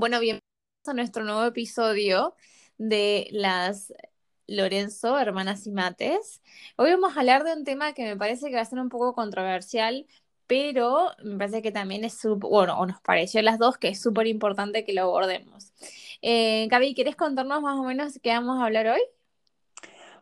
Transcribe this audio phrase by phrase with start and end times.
[0.00, 0.42] Bueno, bienvenidos
[0.86, 2.34] a nuestro nuevo episodio
[2.78, 3.92] de las
[4.46, 6.40] Lorenzo, hermanas y mates.
[6.76, 8.88] Hoy vamos a hablar de un tema que me parece que va a ser un
[8.88, 10.06] poco controversial,
[10.46, 14.00] pero me parece que también es bueno, o nos pareció a las dos que es
[14.00, 15.74] súper importante que lo abordemos.
[16.22, 19.02] Eh, Gaby, ¿quieres contarnos más o menos qué vamos a hablar hoy?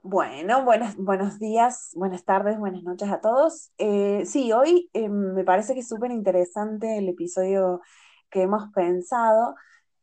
[0.02, 3.70] Bueno, buenos, buenos días, buenas tardes, buenas noches a todos.
[3.78, 7.80] Eh, sí, hoy eh, me parece que es súper interesante el episodio
[8.30, 9.54] que hemos pensado,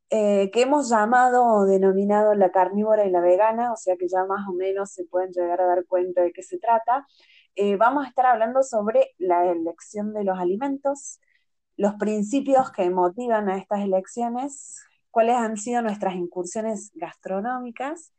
[0.09, 4.23] eh, que hemos llamado o denominado la carnívora y la vegana, o sea que ya
[4.25, 7.07] más o menos se pueden llegar a dar cuenta de qué se trata.
[7.55, 11.19] Eh, vamos a estar hablando sobre la elección de los alimentos,
[11.77, 18.13] los principios que motivan a estas elecciones, cuáles han sido nuestras incursiones gastronómicas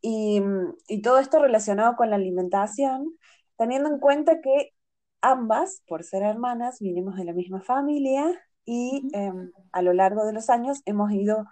[0.00, 0.42] y,
[0.88, 3.16] y todo esto relacionado con la alimentación,
[3.56, 4.72] teniendo en cuenta que
[5.20, 8.24] ambas, por ser hermanas, vinimos de la misma familia
[8.70, 11.46] y em, a lo largo de los años hemos ido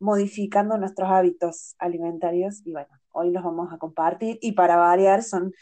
[0.00, 5.54] modificando nuestros hábitos alimentarios y bueno, hoy los vamos a compartir y para variar son,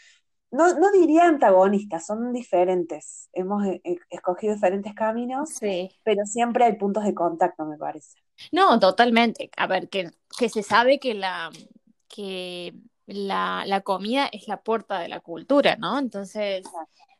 [0.49, 3.29] no, no diría antagonistas, son diferentes.
[3.33, 5.51] Hemos eh, eh, escogido diferentes caminos,
[6.03, 8.17] pero siempre hay puntos de contacto, me parece.
[8.51, 9.51] No, totalmente.
[9.57, 11.51] A ver, que, que se sabe que la,
[12.07, 12.73] que
[13.05, 15.99] la, la, comida es la puerta de la cultura, ¿no?
[15.99, 16.65] Entonces,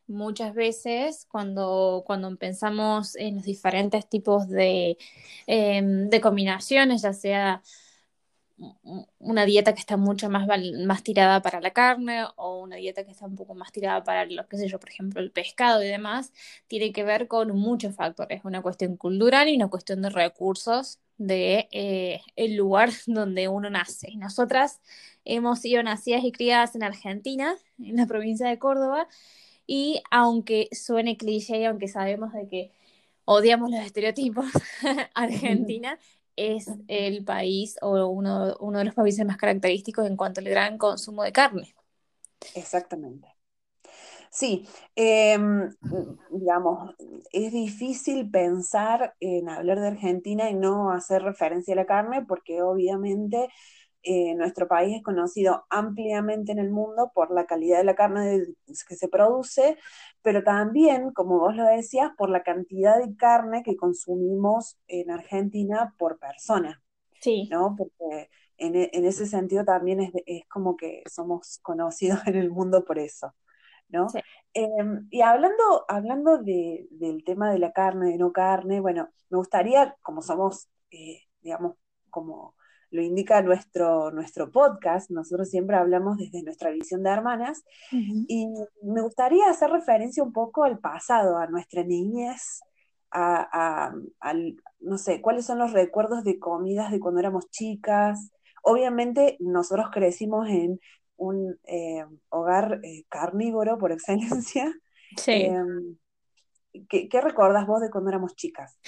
[0.08, 4.98] muchas veces cuando, cuando pensamos en los diferentes tipos de,
[5.46, 7.62] em, de combinaciones, ya sea
[9.18, 10.46] una dieta que está mucho más,
[10.86, 14.24] más tirada para la carne o una dieta que está un poco más tirada para
[14.24, 16.32] lo que sé yo, por ejemplo, el pescado y demás,
[16.66, 21.68] tiene que ver con muchos factores, una cuestión cultural y una cuestión de recursos de
[21.72, 24.12] eh, el lugar donde uno nace.
[24.16, 24.80] Nosotras
[25.24, 29.06] hemos sido nacidas y criadas en Argentina, en la provincia de Córdoba,
[29.66, 32.72] y aunque suene cliché y aunque sabemos de que
[33.24, 34.46] odiamos los estereotipos,
[35.14, 35.98] Argentina
[36.36, 40.78] es el país o uno, uno de los países más característicos en cuanto al gran
[40.78, 41.74] consumo de carne.
[42.54, 43.28] Exactamente.
[44.30, 45.74] Sí, em,
[46.30, 46.94] digamos,
[47.32, 52.62] es difícil pensar en hablar de Argentina y no hacer referencia a la carne porque
[52.62, 53.48] obviamente
[54.08, 58.44] eh, nuestro país es conocido ampliamente en el mundo por la calidad de la carne
[58.88, 59.76] que se produce,
[60.22, 65.92] pero también, como vos lo decías, por la cantidad de carne que consumimos en Argentina
[65.98, 66.80] por persona.
[67.20, 67.48] Sí.
[67.50, 67.74] ¿no?
[67.76, 70.12] Porque en, e, ese sentido también es,
[70.48, 73.34] como que somos conocidos en el mundo por eso.
[73.88, 74.06] ¿no?
[74.52, 79.96] Em, y hablando, hablando del tema de la carne, de no carne, bueno, me gustaría,
[80.00, 81.74] como somos, eh, digamos,
[82.08, 82.55] como
[82.90, 88.46] lo indica nuestro, nuestro podcast, nosotros siempre hablamos desde nuestra visión de hermanas, y
[88.82, 92.60] me gustaría hacer referencia un poco al pasado, a nuestra niñez,
[93.10, 93.92] a,
[94.80, 98.30] no sé, cuáles son los recuerdos de comidas de cuando éramos chicas.
[98.62, 100.80] Obviamente nosotros crecimos en
[101.16, 104.72] un eh, hogar eh, carnívoro por excelencia.
[105.16, 105.32] Sí.
[105.32, 105.96] Em,
[106.88, 108.78] ¿Qué, ¿Qué, recordás vos de cuando éramos chicas?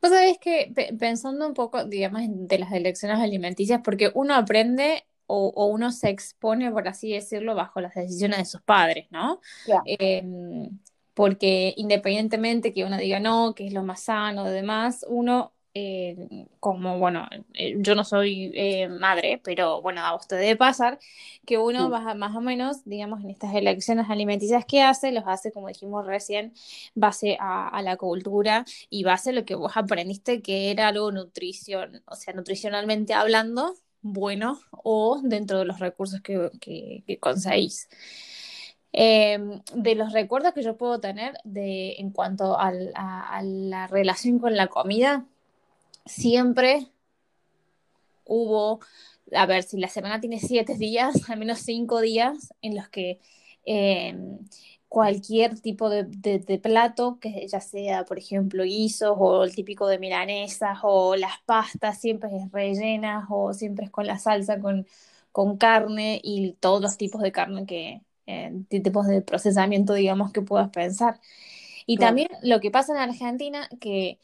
[0.00, 5.66] Pues sabés que pensando un poco, digamos, de las elecciones alimenticias, porque uno aprende o,
[5.66, 9.40] uno se expone, por así decirlo, bajo las decisiones de sus padres, ¿no?
[9.86, 10.68] Em,
[11.14, 16.98] porque independientemente que uno diga no, que es lo más sano demás, uno eh, como,
[16.98, 20.98] bueno, eh, yo no soy eh, madre, pero bueno, a usted debe pasar
[21.46, 25.50] que uno va más o menos, digamos, en estas elecciones alimenticias que hace, los hace,
[25.50, 26.52] como dijimos recién,
[26.94, 32.02] base a, la cultura y base a lo que vos aprendiste que era algo nutrición,
[32.06, 37.88] o sea, nutricionalmente hablando, bueno o dentro de los recursos que, que, conseguís.
[38.94, 42.72] Em, de los recuerdos que yo puedo tener de, en cuanto a,
[43.42, 45.26] la relación con la comida,
[46.06, 46.88] siempre
[48.24, 48.80] hubo,
[49.32, 53.20] a ver, si la semana tiene siete días, al menos cinco días en los que
[53.64, 54.38] em,
[54.88, 56.04] cualquier tipo de,
[56.62, 61.98] plato, que ya sea, por ejemplo, guisos o el típico de milanesas o las pastas,
[62.00, 64.86] siempre es rellenas o siempre es con la salsa con,
[65.32, 70.42] con carne y todos los tipos de carne que, eh, tipos de procesamiento, digamos, que
[70.42, 71.20] puedas pensar.
[71.86, 74.18] Y también lo que pasa en Argentina, que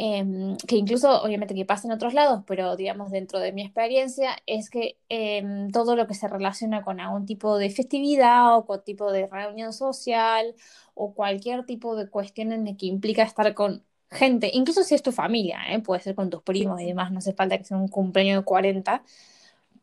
[0.00, 4.36] Em, que incluso obviamente que pasa en otros lados, pero digamos dentro de mi experiencia,
[4.46, 8.84] es que em, todo lo que se relaciona con algún tipo de festividad o con
[8.84, 10.54] tipo de reunión social
[10.94, 15.02] o cualquier tipo de cuestión en el que implica estar con gente, incluso si es
[15.02, 15.80] tu familia, ¿eh?
[15.80, 18.44] puede ser con tus primos y demás, no hace falta que sea un cumpleaños de
[18.44, 19.02] 40,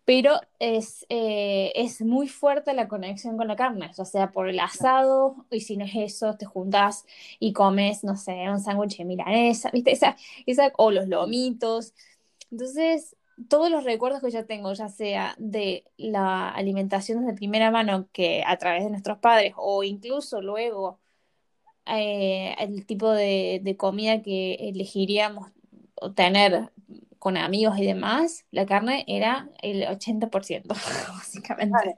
[0.05, 4.59] pero es, eh, es muy fuerte la conexión con la carne, ya sea por el
[4.59, 7.05] asado, y si no es eso, te juntas
[7.39, 9.91] y comes, no sé, un sándwich de milanesa, ¿viste?
[9.91, 10.15] Esa,
[10.45, 11.93] esa, o los lomitos.
[12.51, 13.15] Entonces,
[13.49, 18.43] todos los recuerdos que yo tengo, ya sea de la alimentación de primera mano que
[18.45, 20.99] a través de nuestros padres, o incluso luego
[21.87, 25.51] eh, el tipo de, de comida que elegiríamos
[26.15, 26.71] tener
[27.25, 30.67] con amigos y demás, la carne era el 80%,
[31.09, 31.95] básicamente.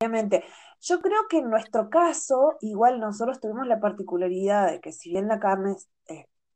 [0.00, 0.42] Obviamente.
[0.80, 5.28] Yo creo que en nuestro caso, igual nosotros tuvimos la particularidad de que si bien
[5.28, 5.76] la carne,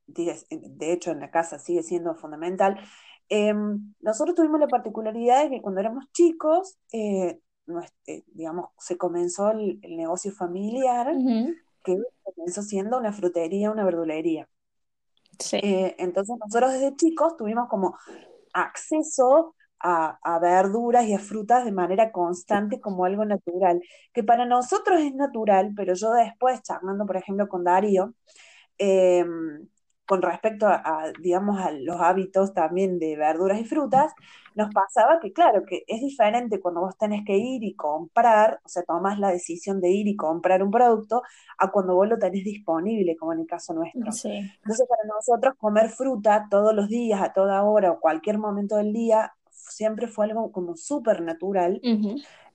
[0.08, 2.80] de hecho en la casa sigue siendo fundamental,
[3.28, 7.38] em, nosotros tuvimos la particularidad de que cuando éramos chicos, eh,
[8.08, 11.14] eh, digamos, se comenzó el, negocio familiar,
[11.84, 14.48] que comenzó siendo una frutería, una verdulería.
[15.52, 17.96] Eh, entonces nosotros desde chicos tuvimos como
[18.52, 23.80] acceso a, verduras y a frutas de manera constante como algo natural,
[24.12, 28.14] que para nosotros es natural, pero yo después, charlando por ejemplo con Darío,
[28.78, 29.66] em,
[30.10, 34.12] con respecto a, digamos, a los hábitos también de verduras y frutas,
[34.56, 38.68] nos pasaba que, claro, que es diferente cuando vos tenés que ir y comprar, o
[38.68, 41.22] sea, tomás la decisión de ir y comprar un producto,
[41.58, 44.00] a cuando vos lo tenés disponible, como en el caso nuestro.
[44.00, 48.92] Entonces, para nosotros, comer fruta todos los días, a toda hora o cualquier momento del
[48.92, 51.78] día, siempre fue algo como súper natural.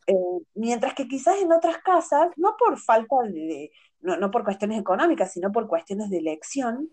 [0.07, 0.13] Eh,
[0.55, 3.71] mientras que quizás en otras casas, no por falta de,
[4.01, 6.89] no, no por cuestiones económicas, sino por cuestiones de elección,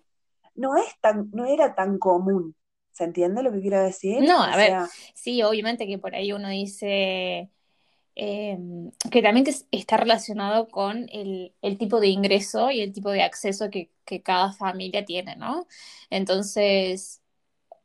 [0.54, 2.54] no, es tan, no era tan común.
[2.92, 4.22] ¿Se entiende lo que quiero decir?
[4.22, 4.74] No, a ver,
[5.14, 7.50] sí, obviamente que por ahí uno dice
[8.14, 13.22] em, que también está relacionado con el, el, tipo de ingreso y el tipo de
[13.22, 15.66] acceso que, que cada familia tiene, ¿no?
[16.10, 17.21] Entonces,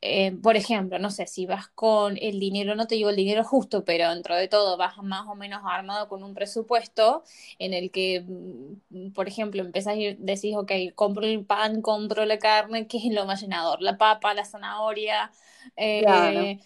[0.00, 3.42] eh, por ejemplo, no sé, si vas con el dinero, no te digo el dinero
[3.42, 7.24] justo, pero dentro de todo vas más o menos armado con un presupuesto
[7.58, 12.38] en el que, mm, por ejemplo, empezás y decís, ok, compro el pan, compro la
[12.38, 13.82] carne, ¿qué es lo más llenador?
[13.82, 15.32] La papa, la zanahoria,
[15.76, 16.60] eh,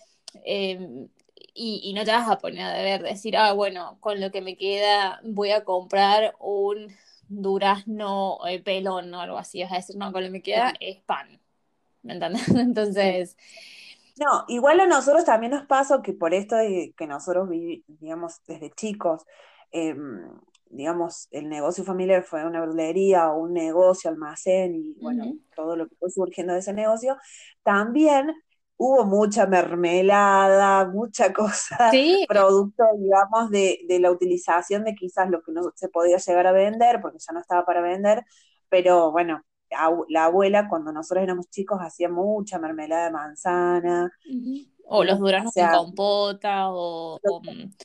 [0.44, 1.08] em,
[1.54, 4.56] y, no te vas a poner a deber decir, ah, bueno, con lo que me
[4.56, 6.88] queda voy a comprar un
[7.28, 10.74] durazno eh, pelón o algo así, vas a decir, no, con lo que me queda
[10.80, 11.41] es pan
[12.02, 12.48] ¿me entiendes?
[12.56, 13.36] Entonces...
[14.18, 17.48] No, igual a nosotros también nos pasó que por esto de que nosotros
[17.88, 19.24] digamos, desde chicos,
[19.70, 20.30] em,
[20.68, 25.88] digamos, el negocio familiar fue una verdulería o un negocio, almacén y bueno, todo lo
[25.88, 27.16] que fue surgiendo de ese negocio,
[27.62, 28.32] también
[28.76, 31.90] hubo mucha mermelada, mucha cosa,
[32.28, 36.52] producto, digamos, de, de, la utilización de quizás lo que no se podía llegar a
[36.52, 38.24] vender, porque ya no estaba para vender,
[38.68, 39.42] pero bueno,
[40.08, 44.12] la abuela, cuando nosotros éramos chicos, hacía mucha mermelada de manzana.
[44.84, 47.20] O los duranos de compota, o,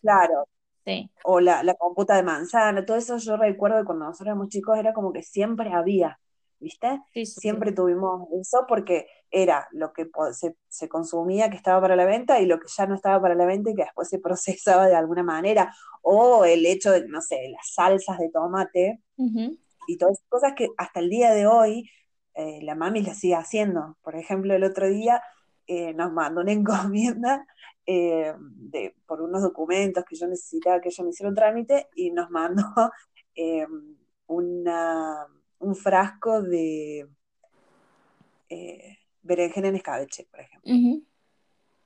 [0.01, 0.48] Claro.
[0.86, 1.10] Sí.
[1.24, 4.78] O la, la, compota de manzana, todo eso yo recuerdo que cuando nosotros éramos chicos
[4.78, 6.18] era como que siempre había,
[6.60, 7.01] ¿viste?
[7.25, 12.39] siempre tuvimos eso porque era lo que se, se, consumía que estaba para la venta
[12.39, 14.95] y lo que ya no estaba para la venta y que después se procesaba de
[14.95, 15.74] alguna manera.
[16.01, 19.01] O el hecho de, no sé, las salsas de tomate
[19.88, 21.89] y todas esas cosas que hasta el día de hoy
[22.38, 23.98] eh, la mami las sigue haciendo.
[24.04, 25.24] Por ejemplo, el otro día
[25.66, 27.48] eh, nos mandó una encomienda
[27.88, 32.12] eh, de, por unos documentos que yo necesitaba que ella me hiciera un trámite y
[32.12, 32.63] nos mandó
[34.28, 35.25] una,
[35.60, 37.10] un frasco de
[39.24, 40.72] berenjena en escabeche, por ejemplo.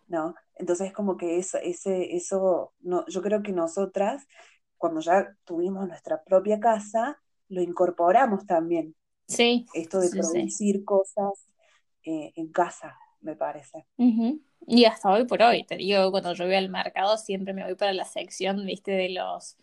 [0.08, 0.36] ¿No?
[0.56, 4.28] Entonces, como que eso, ese, eso no, yo creo que nosotras,
[4.78, 8.96] cuando ya tuvimos nuestra propia casa, lo incorporamos también.
[9.28, 9.66] Sí.
[9.74, 11.48] Esto de producir cosas
[12.04, 13.86] eh, en casa, me parece.
[14.68, 17.76] Y hasta hoy por hoy, te digo, cuando yo voy al mercado siempre me voy
[17.76, 19.58] para la sección, viste, de los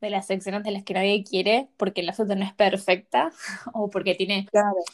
[0.00, 3.32] de las secciones de las que nadie quiere porque la fruta no es perfecta
[3.74, 4.46] o porque tiene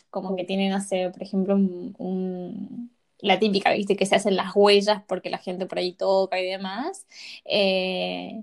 [0.08, 4.54] como que tiene, no sé, por ejemplo, un, la típica, viste, que se hacen las
[4.54, 7.06] huellas porque la gente por ahí toca y demás.
[7.44, 8.42] Eh,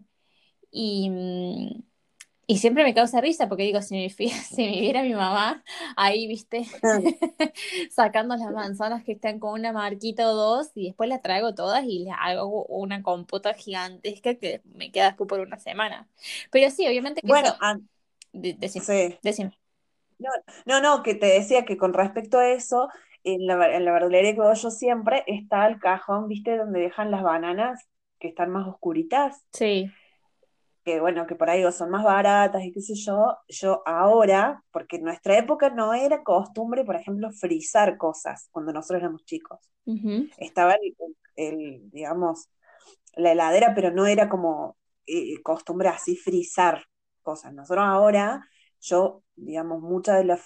[0.72, 1.84] y, mm,
[2.52, 5.64] y siempre me causa risa porque digo, si me, si me viera mi mamá
[5.96, 6.66] ahí, viste,
[7.92, 11.86] sacando las manzanas que están con una marquita o dos y después las traigo todas
[11.86, 16.10] y les hago una compota gigantesca que me queda después por una semana.
[16.52, 17.56] Pero sí, obviamente que bueno,
[18.34, 19.58] decime,
[20.66, 22.90] No, no, que te decía que con respecto a eso,
[23.24, 27.12] en la, en la verdulería que voy yo siempre está el cajón, viste, donde dejan
[27.12, 27.88] las bananas
[28.20, 29.46] que están más oscuritas.
[29.54, 29.90] Sí
[30.84, 34.98] que bueno, que por ahí son más baratas y qué sé yo, yo ahora, porque
[34.98, 39.60] en nuestra época no era costumbre, por ejemplo, frizar cosas cuando nosotros éramos chicos.
[40.38, 40.96] Estaba el,
[41.36, 42.50] el, digamos,
[43.16, 46.86] la heladera, pero no era como eh, costumbre así frizar
[47.22, 47.54] cosas.
[47.54, 48.48] Nosotros ahora,
[48.82, 50.42] yo, digamos, muchas de las,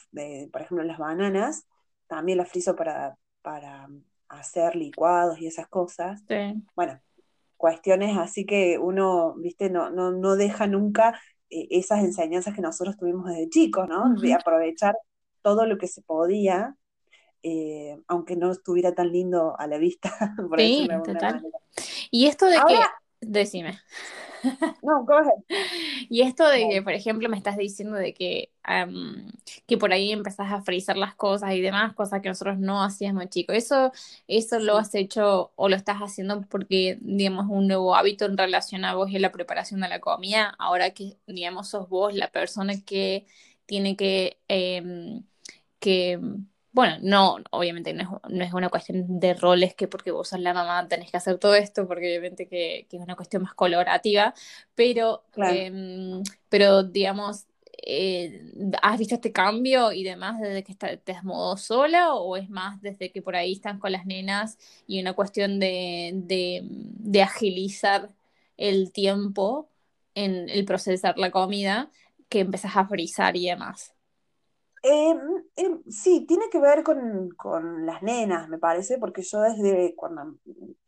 [0.51, 1.68] por ejemplo, las bananas,
[2.08, 3.88] también las frizo para, para
[4.30, 6.24] hacer licuados y esas cosas.
[6.75, 7.00] Bueno,
[7.58, 11.20] cuestiones así que uno, viste, no, no, no deja nunca
[11.50, 14.14] eh, esas enseñanzas que nosotros tuvimos desde chicos, ¿no?
[14.16, 14.96] De aprovechar
[15.42, 16.76] todo lo que se podía,
[17.44, 20.10] eh, aunque no estuviera tan lindo a la vista.
[20.50, 21.44] Por sí, total.
[22.10, 22.80] Y esto de que,
[23.22, 23.80] decime.
[24.82, 25.16] No, go
[26.10, 28.52] Y esto de que, por ejemplo, me estás diciendo de que,
[29.68, 33.30] que por ahí empezás a frizar las cosas y demás, cosas que nosotros no hacíamos
[33.30, 33.56] chicos.
[33.56, 33.92] ¿Eso,
[34.28, 38.86] eso lo has hecho o lo estás haciendo porque, digamos, un nuevo hábito en relación
[38.86, 40.56] a vos y la preparación de la comida?
[40.60, 43.25] Ahora que, digamos, sos vos la persona que
[43.66, 45.24] tiene que, em,
[45.80, 46.20] que
[46.75, 50.86] bueno, no, obviamente no es, una cuestión de roles que porque vos sos la mamá
[50.89, 54.34] tenés que hacer todo esto, porque obviamente que, es una cuestión más colorativa,
[54.75, 57.46] pero, em, pero digamos,
[57.82, 58.51] eh,
[58.82, 62.82] ¿has visto este cambio y demás desde que te has mudado sola o es más
[62.82, 68.10] desde que por ahí están con las nenas y una cuestión de, de agilizar
[68.58, 69.70] el tiempo
[70.13, 71.89] en el procesar la comida
[72.27, 73.95] que empezás a frizar y demás?
[74.88, 75.20] Em,
[75.56, 80.36] em, sí, tiene que ver con, las nenas, me parece, porque yo desde cuando,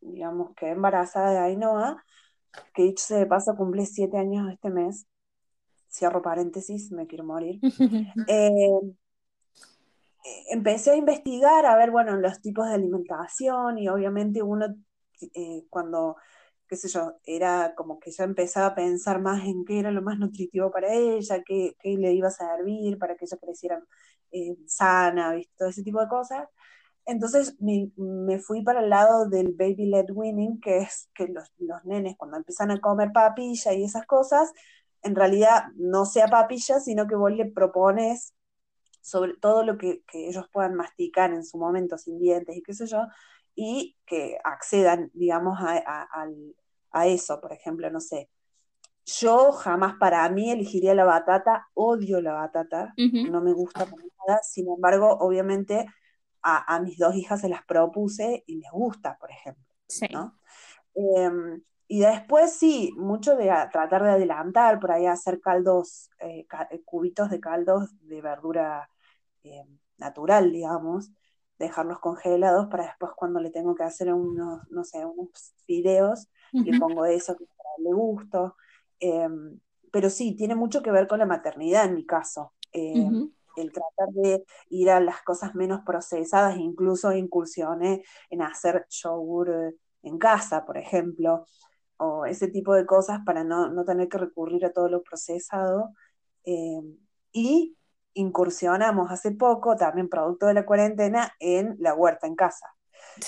[0.01, 2.05] digamos, quedé embarazada de Ainhoa,
[2.75, 5.07] que dicho sea de paso, cumple siete años este mes,
[5.89, 7.59] cierro paréntesis, me quiero morir,
[8.27, 8.95] em,
[10.51, 14.75] empecé a investigar, a ver, bueno, los tipos de alimentación y obviamente uno
[15.33, 16.17] eh, cuando
[16.67, 20.01] qué sé yo, era como que ya empezaba a pensar más en qué era lo
[20.01, 23.83] más nutritivo para ella, qué, le iba a servir para que ella creciera
[24.31, 25.53] eh, sana, ¿viste?
[25.57, 26.47] todo ese tipo de cosas.
[27.05, 31.49] Entonces me, fui para el lado del baby led winning, que es que los,
[31.85, 34.51] nenes cuando empiezan a comer papilla y esas cosas,
[35.03, 38.33] en realidad no sea papilla, sino que vos le propones
[39.07, 42.87] sobre todo lo que, ellos puedan masticar en su momento sin dientes y qué sé
[42.87, 43.07] yo,
[43.57, 48.29] y que accedan, digamos, a, eso, por ejemplo, no sé.
[49.05, 54.41] Yo jamás para mí elegiría la batata, odio la batata, no me gusta para nada,
[54.43, 55.87] sin embargo, obviamente
[56.43, 59.65] a, mis dos hijas se las propuse y les gusta, por ejemplo.
[60.93, 66.81] Em, y después sí, mucho de tratar de adelantar, por ahí hacer caldos, eh, eh,
[66.85, 68.89] cubitos de caldos de verdura
[69.43, 71.11] em, natural, digamos,
[71.59, 76.77] dejarlos congelados para después cuando le tengo que hacer unos, no sé, unos videos, le
[76.79, 77.45] pongo eso que
[77.77, 78.55] darle gusto.
[78.99, 79.59] Em,
[79.91, 82.53] pero sí, tiene mucho que ver con la maternidad en mi caso.
[82.71, 89.49] Em, el tratar de ir a las cosas menos procesadas, incluso incursiones en hacer yogur
[89.49, 91.45] eh, en casa, por ejemplo,
[91.97, 95.93] o ese tipo de cosas para no, no tener que recurrir a todo lo procesado.
[96.43, 96.97] Em,
[97.31, 97.76] y
[98.17, 102.67] incursionamos hace poco, también producto de la cuarentena, en la huerta en casa.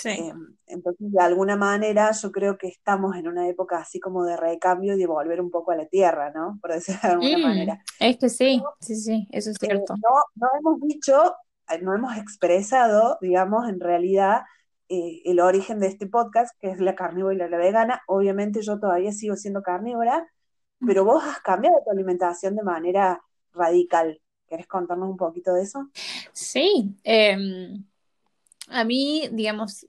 [0.05, 0.33] Eh,
[0.67, 4.95] entonces, de alguna manera, yo creo que estamos en una época así como de recambio
[4.95, 6.59] y de volver un poco a la tierra, ¿no?
[6.61, 7.83] Por decirlo de alguna mm, manera.
[7.99, 9.95] Es que sí, sí, sí, eso es eh, cierto.
[9.95, 11.35] no, no hemos dicho,
[11.69, 14.43] eh, no hemos expresado, digamos, en realidad,
[14.91, 18.01] el origen de este podcast, que es la carnívora y la vegana.
[18.07, 20.27] Obviamente yo todavía sigo siendo carnívora,
[20.83, 23.21] pero vos has cambiado tu alimentación de manera
[23.53, 24.19] radical.
[24.49, 25.89] ¿Querés contarnos un poquito de eso?
[26.33, 27.83] Sí, em,
[28.69, 29.85] a mí, digamos,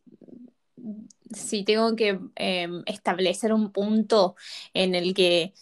[1.33, 4.37] si tengo que em, establecer un punto
[4.75, 5.55] en el que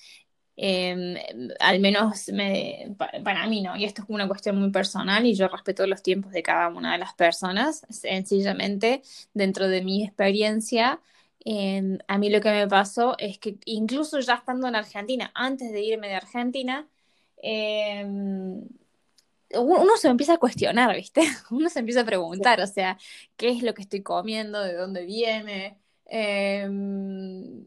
[0.56, 1.14] em,
[1.60, 5.46] al menos me, para mí no, y esto es una cuestión muy personal y yo
[5.46, 9.02] respeto los tiempos de cada una de las personas, sencillamente
[9.34, 11.00] dentro de mi experiencia,
[12.08, 15.80] a mí lo que me pasó es que incluso ya estando en Argentina, antes de
[15.82, 16.88] irme de Argentina,
[19.54, 21.22] uno se empieza a cuestionar, ¿viste?
[21.50, 22.98] Uno se empieza a preguntar, o sea,
[23.36, 24.60] ¿qué es lo que estoy comiendo?
[24.62, 25.78] ¿De dónde viene?
[26.06, 27.64] Em,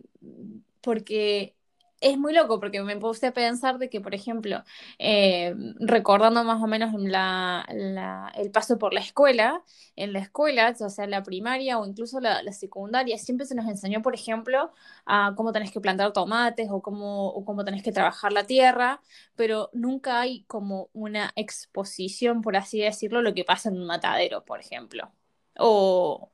[0.81, 1.55] porque
[2.01, 4.63] es muy loco porque me puse a pensar de que, por ejemplo,
[4.99, 9.63] eh, recordando más o menos el paso por la escuela,
[9.95, 14.01] en la escuela, o sea, la primaria o incluso la, secundaria, siempre se nos enseñó,
[14.01, 14.71] por ejemplo,
[15.05, 19.01] a cómo tenés que plantar tomates o cómo, o cómo tenés que trabajar la tierra,
[19.35, 24.43] pero nunca hay como una exposición, por así decirlo, lo que pasa en un matadero,
[24.43, 25.11] por ejemplo.
[25.57, 26.31] O,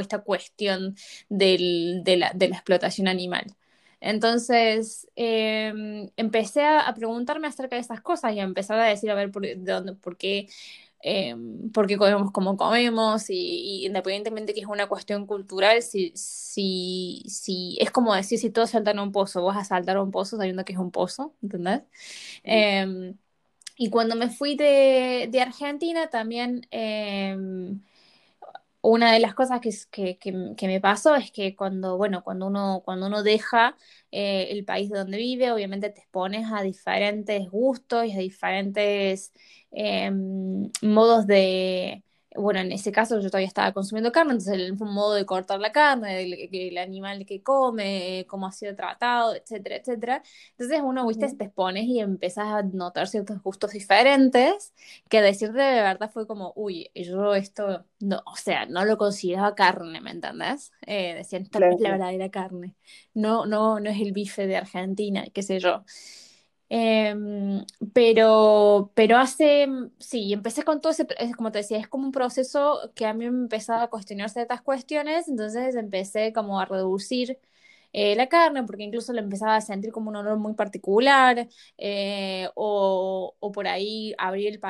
[0.00, 0.94] esta cuestión
[1.28, 1.58] de,
[2.18, 3.46] la, de la explotación animal.
[4.06, 9.16] Entonces em, empecé a, preguntarme acerca de esas cosas y a empezar a decir, a
[9.16, 10.48] ver, por, de dónde, por qué
[11.00, 17.76] em, porque comemos como comemos y, independientemente que es una cuestión cultural, si, si, si
[17.80, 20.36] es como decir si todos saltan a un pozo, vas a saltar a un pozo
[20.36, 21.82] sabiendo que es un pozo, ¿entendés?
[22.44, 23.16] Em,
[23.76, 26.66] y cuando me fui de, de Argentina también
[28.88, 30.32] una de las cosas que, que,
[30.66, 33.76] me pasó es que cuando, bueno, cuando uno, cuando uno deja
[34.10, 39.32] eh, el país donde vive, obviamente te expones a diferentes gustos y a diferentes
[39.72, 42.02] em, modos de,
[42.38, 45.72] bueno, en ese caso yo todavía estaba consumiendo carne, entonces el modo de cortar la
[45.72, 50.22] carne, el, animal que come, cómo ha sido tratado, etcétera, etcétera.
[50.50, 54.72] Entonces uno, viste, te expones y empiezas a notar ciertos gustos diferentes,
[55.08, 59.54] que decirte de verdad fue como, uy, yo esto, no, o sea, no lo consideraba
[59.54, 60.72] carne, ¿me entendés?
[60.86, 62.74] Eh, decían, esta es la verdadera carne,
[63.14, 65.84] no, no, no es el bife de Argentina, qué sé yo.
[66.68, 69.68] Em, pero, pero hace,
[70.00, 71.06] sí, empecé con todo ese,
[71.36, 74.62] como te decía, es como un proceso que a mí me empezaba a cuestionar ciertas
[74.62, 77.38] cuestiones, entonces empecé como a reducir
[77.92, 82.48] eh, la carne, porque incluso la empezaba a sentir como un olor muy particular, eh,
[82.54, 84.60] o, o, por ahí abrí el,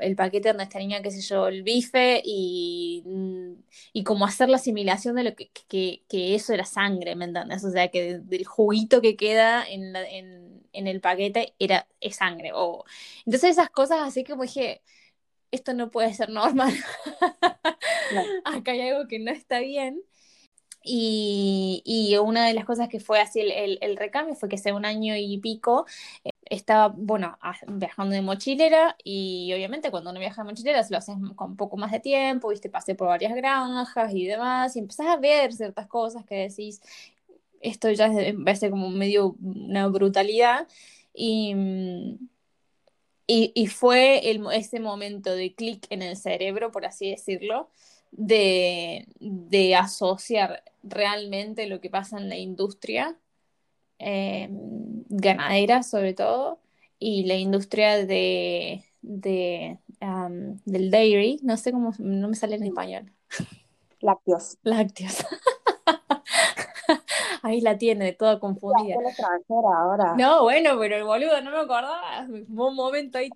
[0.00, 3.52] el, paquete donde tenía, qué sé yo, el bife y, mm,
[3.92, 7.64] y como hacer la asimilación de lo que, que, que eso era sangre, ¿me entiendes?
[7.64, 12.52] O sea, que del juguito que queda en, en, en el paquete era, es sangre.
[12.54, 12.84] O...
[13.26, 14.82] Entonces esas cosas así como dije,
[15.50, 16.72] esto no puede ser normal.
[18.44, 20.02] Acá hay algo que no está bien.
[20.90, 25.14] Y, una de las cosas que fue así el, recambio fue que hace un año
[25.16, 25.86] y pico
[26.24, 30.98] eh, estaba, bueno, viajando de mochilera y obviamente cuando uno viaja de mochilera se lo
[30.98, 35.08] haces con poco más de tiempo, viste, pasé por varias granjas y demás y empezás
[35.08, 36.80] a ver ciertas cosas que decís,
[37.60, 38.10] esto ya
[38.56, 40.66] ser como medio una brutalidad
[41.14, 41.54] y...
[43.30, 47.68] Y, fue el, ese momento de clic en el cerebro, por así decirlo,
[48.10, 49.06] de,
[49.76, 53.16] asociar realmente lo que pasa en la industria
[53.98, 56.60] eh, ganadera sobre todo
[56.98, 59.78] y la industria de, de
[60.64, 63.12] del dairy, no sé cómo, no me sale en español.
[64.00, 64.58] Lácteos.
[64.62, 65.26] Lácteos.
[67.42, 68.96] Ahí la tiene, toda confundida.
[69.48, 70.14] ahora.
[70.16, 72.26] No, bueno, pero el boludo no me acordaba.
[72.28, 73.30] Un momento ahí,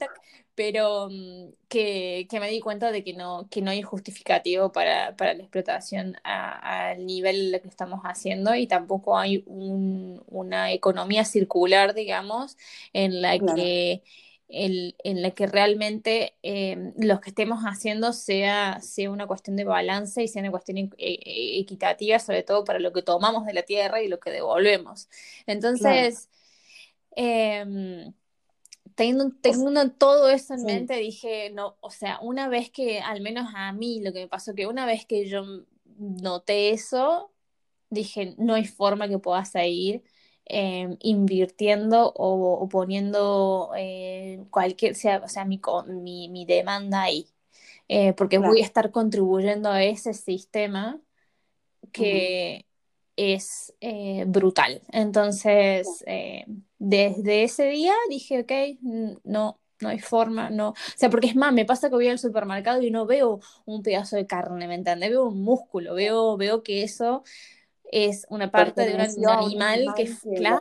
[0.55, 5.33] pero mm, que, me di cuenta de que no, que no hay justificativo para, la
[5.33, 12.57] explotación al nivel que estamos haciendo y tampoco hay una economía circular, digamos,
[12.93, 14.03] en la que
[14.53, 20.23] en la que realmente eh, lo que estemos haciendo sea, sea una cuestión de balance
[20.23, 23.63] y sea una cuestión e, e, equitativa, sobre todo para lo que tomamos de la
[23.63, 25.09] tierra y lo que devolvemos.
[25.47, 26.29] Entonces,
[27.17, 28.13] em,
[28.95, 33.73] teniendo, todo eso en mente, dije, no, o sea, una vez que, al menos a
[33.73, 35.45] mí, lo que me pasó, que una vez que yo
[35.99, 37.33] noté eso,
[37.91, 40.03] dije, no hay forma que pueda seguir
[40.45, 45.61] Em, invirtiendo o, poniendo eh, cualquier, sea, o sea, mi,
[46.29, 47.29] mi, demanda ahí,
[47.89, 51.01] eh, porque voy a estar contribuyendo a ese sistema
[51.93, 52.67] que
[53.23, 54.83] es eh, brutal.
[54.91, 56.05] Entonces,
[56.79, 58.79] desde ese día dije, ok,
[59.25, 60.71] no, no hay forma, no.
[60.71, 63.83] O sea, porque es más, me pasa que voy al supermercado y no veo un
[63.83, 65.11] pedazo de carne, ¿me entiendes?
[65.11, 67.25] Veo un músculo, veo, veo que eso
[67.91, 70.61] es una parte de un animal que, claro,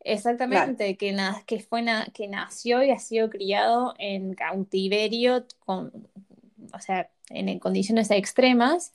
[0.00, 1.14] exactamente, Que,
[1.46, 6.08] que, fue que nació y ha sido criado en cautiverio con,
[6.72, 8.92] o sea, en, condiciones extremas,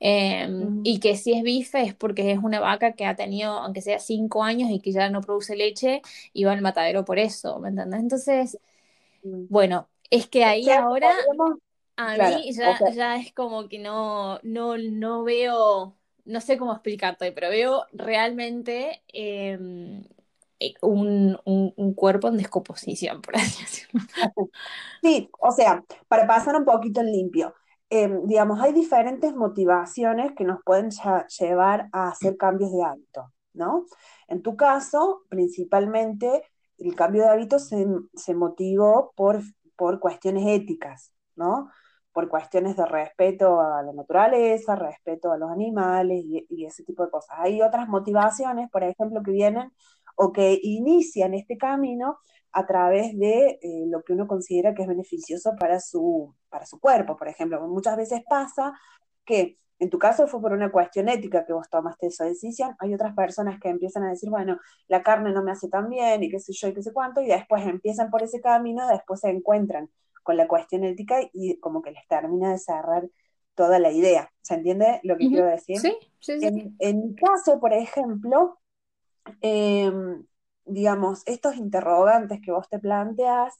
[0.00, 3.82] em, y que si es bife es porque es una vaca que ha tenido, aunque
[3.82, 7.58] sea cinco años y que ya no produce leche, y va al matadero por eso,
[7.60, 8.00] ¿me entiendes?
[8.00, 8.58] Entonces,
[9.22, 11.10] bueno, es que ahí ahora
[11.96, 17.32] a mí ya, ya es como que no, no, no veo no sé cómo explicarte,
[17.32, 20.04] pero veo realmente em,
[20.58, 24.00] eh, un, cuerpo en descomposición, por así decirlo.
[25.02, 27.54] Sí, o sea, para pasar un poquito en limpio,
[27.90, 30.90] em, digamos, hay diferentes motivaciones que nos pueden
[31.38, 33.86] llevar a hacer cambios de hábito, ¿no?
[34.28, 36.42] En tu caso, principalmente,
[36.78, 39.40] el cambio de hábito se, se motivó por,
[39.76, 41.70] por cuestiones éticas, ¿no?
[42.14, 47.10] por cuestiones de respeto a la naturaleza, respeto a los animales y, ese tipo de
[47.10, 47.36] cosas.
[47.40, 49.72] Hay otras motivaciones, por ejemplo, que vienen
[50.16, 52.18] o que inician este camino
[52.54, 56.78] a través de eh, lo que uno considera que es beneficioso para su, para su
[56.78, 57.60] cuerpo, por ejemplo.
[57.66, 58.72] Muchas veces pasa
[59.24, 62.94] que en tu caso fue por una cuestión ética que vos tomaste esa decisión, hay
[62.94, 66.30] otras personas que empiezan a decir, bueno, la carne no me hace tan bien y
[66.30, 69.30] qué sé yo y qué sé cuánto, y después empiezan por ese camino, después se
[69.30, 69.90] encuentran
[70.22, 73.08] con la cuestión ética y como que les termina de cerrar
[73.54, 74.32] toda la idea.
[74.42, 75.78] ¿Se entiende lo que quiero decir?
[75.78, 76.74] Sí, sí, sí.
[76.78, 78.58] En, mi caso, por ejemplo,
[79.40, 80.24] em,
[80.66, 83.54] digamos, estos interrogantes que vos te planteas,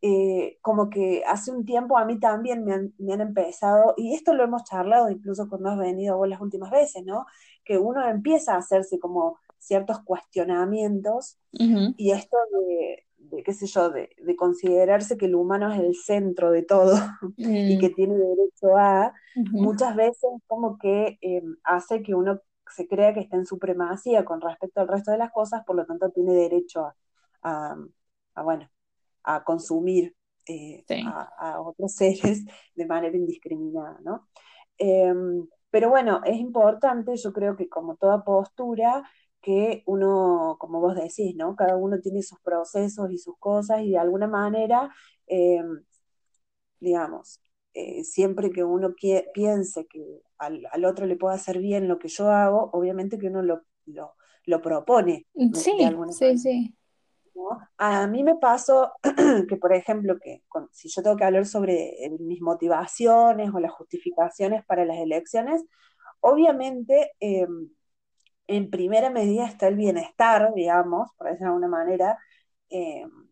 [0.00, 2.74] eh, como que hace un tiempo a mí también me
[3.14, 7.04] han, empezado, y esto lo hemos charlado incluso cuando has venido vos las últimas veces,
[7.04, 7.26] ¿no?
[7.64, 14.08] Que uno empieza a hacerse como ciertos cuestionamientos y esto de, qué sé yo, de,
[14.36, 16.96] considerarse que el humano es el centro de todo
[17.36, 17.80] y mm.
[17.80, 19.12] que tiene derecho a,
[19.50, 22.40] muchas veces como que em, hace que uno
[22.74, 25.86] se crea que está en supremacía con respecto al resto de las cosas, por lo
[25.86, 26.92] tanto tiene derecho
[27.42, 27.76] a,
[28.42, 28.68] bueno,
[29.24, 30.14] a consumir
[30.46, 34.28] eh, a, otros seres de manera indiscriminada, ¿no?
[34.78, 39.02] Em, pero bueno, es importante, yo creo que como toda postura,
[39.40, 41.54] que uno, como vos decís, ¿no?
[41.56, 44.92] Cada uno tiene sus procesos y sus cosas y de alguna manera,
[45.26, 45.84] em,
[46.80, 47.40] digamos,
[47.80, 48.92] eh, siempre que uno
[49.32, 53.40] piense que al, otro le pueda hacer bien lo que yo hago, obviamente que uno
[53.40, 55.26] lo, lo, propone.
[55.54, 55.78] Sí,
[56.10, 56.74] sí, sí.
[57.76, 58.94] A mí me pasó
[59.48, 63.70] que, por ejemplo, que si yo tengo que hablar sobre eh, mis motivaciones o las
[63.70, 65.64] justificaciones para las elecciones,
[66.18, 67.70] obviamente em,
[68.48, 72.18] en primera medida está el bienestar, digamos, por decirlo de alguna manera,
[72.70, 73.28] em,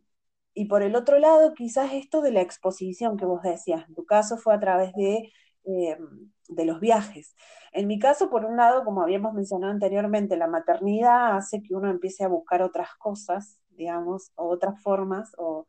[0.56, 4.06] y por el otro lado, quizás esto de la exposición que vos decías, en tu
[4.06, 5.30] caso fue a través de,
[5.64, 7.36] em, de los viajes.
[7.72, 11.90] En mi caso, por un lado, como habíamos mencionado anteriormente, la maternidad hace que uno
[11.90, 15.66] empiece a buscar otras cosas, digamos, o otras formas, o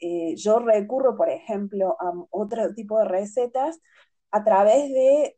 [0.00, 3.80] eh, yo recurro, por ejemplo, a otro tipo de recetas
[4.30, 5.36] a través de,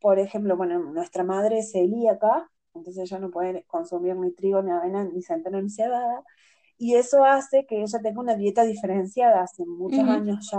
[0.00, 4.72] por ejemplo, bueno, nuestra madre es celíaca, entonces ella no puede consumir ni trigo, ni
[4.72, 6.24] avena, ni centeno, ni cebada,
[6.82, 10.58] y eso hace que ella tenga una dieta diferenciada hace muchos años ya.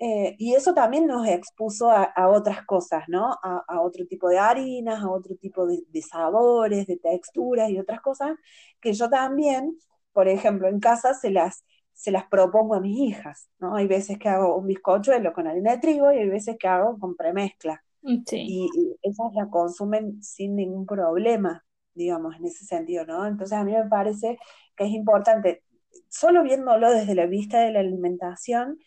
[0.00, 3.36] Eh, y eso también nos expuso a, otras cosas, ¿no?
[3.40, 8.32] A, otro tipo de harinas, a otro tipo de, sabores, de texturas y otras cosas
[8.80, 9.78] que yo también,
[10.12, 13.76] por ejemplo, en casa se las, se las propongo a mis hijas, ¿no?
[13.76, 16.98] Hay veces que hago un bizcochuelo con harina de trigo y hay veces que hago
[16.98, 17.80] con premezcla.
[18.02, 21.64] Mm, y, y, esas la consumen sin ningún problema
[21.98, 23.26] digamos, en ese sentido, ¿no?
[23.26, 24.38] Entonces a mí me parece
[24.76, 25.62] que es importante,
[26.08, 28.78] solo viéndolo desde la vista de la alimentación,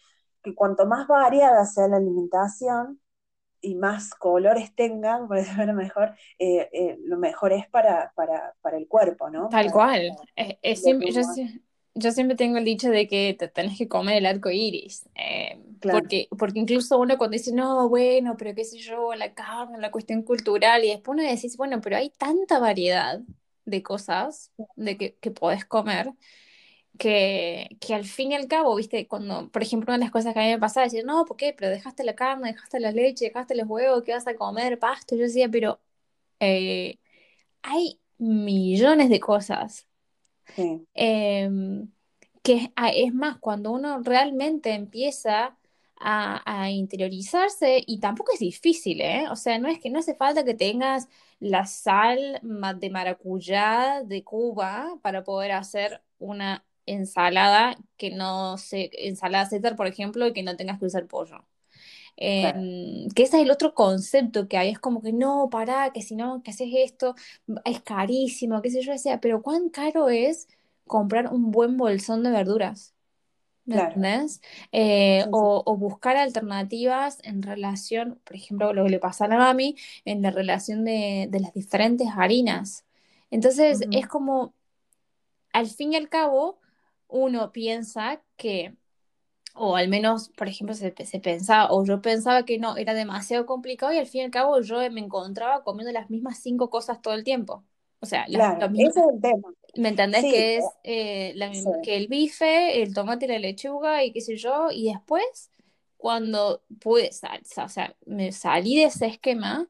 [0.42, 3.00] que cuanto más variada sea la alimentación
[3.62, 8.78] y más colores tengan, por decirlo mejor, eh, eh, lo mejor es para, para, para,
[8.78, 9.50] el cuerpo, ¿no?
[9.50, 10.16] Tal cual.
[10.36, 10.84] Es,
[11.94, 15.08] yo siempre tengo el dicho de que te tenés que comer el arco iris.
[15.16, 19.80] Eh, porque, porque incluso uno cuando dice, no, bueno, pero qué sé yo, la carne,
[19.80, 23.22] la cuestión cultural, y después uno decís, bueno, pero hay tanta variedad
[23.66, 26.12] de cosas de que, que podés comer.
[26.98, 30.34] Que, que, al fin y al cabo, viste, cuando, por ejemplo, una de las cosas
[30.34, 31.54] que a mí me pasaba, decir, no, ¿por qué?
[31.58, 34.78] Pero dejaste la carne, dejaste la leche, dejaste los huevos, ¿qué vas a comer?
[34.78, 35.16] Pasto.
[35.16, 35.80] Yo decía, pero
[36.40, 37.00] eh,
[37.64, 39.88] hay millones de cosas
[40.94, 41.92] Em,
[42.44, 45.58] que es más, cuando uno realmente empieza
[46.04, 49.26] a, interiorizarse, y tampoco es difícil, ¿eh?
[49.30, 51.08] O sea, no es que no hace falta que tengas
[51.40, 52.40] la sal
[52.80, 59.88] de maracuyá de Cuba para poder hacer una ensalada que no se, ensalada César, por
[59.88, 61.46] ejemplo, y que no tengas que usar pollo.
[62.18, 66.02] Em, que ese es el otro concepto que hay, es como que no, pará, que
[66.02, 67.16] si no, que haces esto,
[67.66, 70.48] es carísimo, qué sé yo, decía, pero ¿cuán caro es
[70.86, 72.94] comprar un buen bolsón de verduras?
[73.72, 74.42] ¿Me entiendes?
[74.72, 79.76] Eh, o, buscar alternativas en relación, por ejemplo, lo que le pasa a la mami,
[80.06, 82.86] en la relación de, las diferentes harinas.
[83.30, 84.54] Entonces, es como,
[85.54, 86.60] al fin y al cabo,
[87.08, 88.76] uno piensa que
[89.54, 93.92] o al menos, por ejemplo, se, pensaba, o yo pensaba que no, era demasiado complicado
[93.94, 97.14] y al fin y al cabo yo me encontraba comiendo las mismas cinco cosas todo
[97.14, 97.64] el tiempo.
[98.00, 99.54] O sea, claro, ese es el tema.
[99.76, 100.24] ¿Me entendés?
[100.24, 101.36] que es eh,
[101.84, 105.52] que el bife, el tomate y la lechuga y qué sé yo, y después,
[105.98, 109.68] cuando pude, o sea, me salí de ese esquema,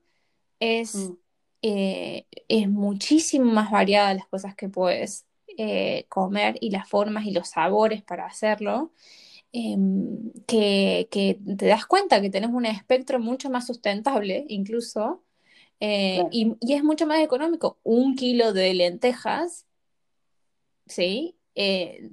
[0.60, 1.18] es, mm.
[1.62, 5.26] eh, es muchísimo más variada las cosas que puedes
[5.58, 8.92] eh, comer y las formas y los sabores para hacerlo.
[9.54, 15.24] Em, que, te das cuenta que tenés un espectro mucho más sustentable, incluso,
[15.82, 17.78] eh, y, es mucho más económico.
[17.84, 19.66] Un kilo de lentejas,
[20.92, 21.38] ¿sí?
[21.56, 22.12] Eh,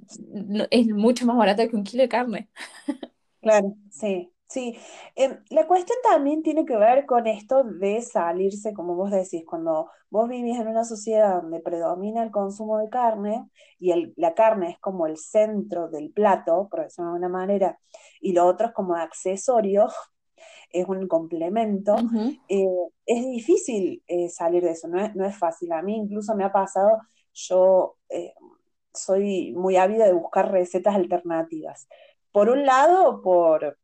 [0.71, 2.49] es mucho más barato que un kilo de carne.
[3.41, 4.75] Claro, sí, Sí,
[5.15, 9.91] em, la cuestión también tiene que ver con esto de salirse, como vos decís, cuando
[10.09, 14.71] vos vivís en una sociedad donde predomina el consumo de carne y el, la carne
[14.71, 17.79] es como el centro del plato, por decirlo de alguna manera,
[18.21, 19.87] y lo otro es como accesorio,
[20.71, 21.95] es un complemento,
[22.47, 22.65] eh,
[23.05, 25.71] es difícil eh, salir de eso, no es, no es, fácil.
[25.73, 26.97] A mí incluso me ha pasado,
[27.33, 28.33] yo eh,
[28.93, 31.87] soy muy ávida de buscar recetas alternativas.
[32.31, 33.77] Por un lado, por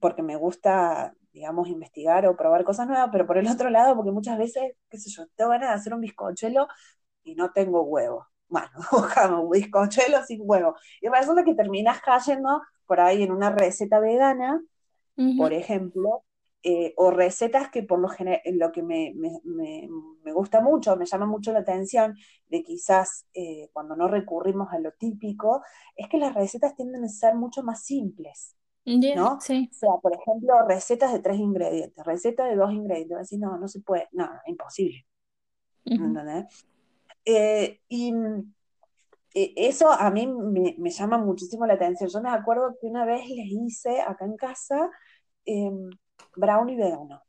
[0.00, 4.10] porque me gusta, digamos, investigar o probar cosas nuevas, pero por el otro lado, porque
[4.12, 6.68] muchas veces, qué sé yo, tengo ganas de hacer un bizcochuelo
[7.24, 8.26] y no tengo huevo.
[8.48, 10.74] Bueno, buscamos un bizcochuelo sin huevo.
[11.00, 14.62] Y resulta que terminas cayendo por ahí en una receta vegana,
[15.38, 16.24] por ejemplo,
[16.62, 21.06] eh, o recetas que por lo general, lo que me, me, me, gusta mucho, me
[21.06, 22.16] llama mucho la atención,
[22.48, 25.62] de quizás eh, cuando no recurrimos a lo típico,
[25.94, 28.56] es que las recetas tienden a ser mucho más simples.
[28.84, 29.40] ¿no?
[29.40, 29.68] Sí.
[29.70, 33.66] O sea, por ejemplo, recetas de tres ingredientes, receta de dos ingredientes, decir, no, no
[33.66, 35.06] se puede, no, imposible.
[37.24, 38.12] Eh, y
[39.34, 42.08] e, eso a mí me, llama muchísimo la atención.
[42.08, 44.90] Yo me acuerdo que una vez les hice acá en casa
[45.44, 45.90] em,
[46.34, 47.22] brownie vegano.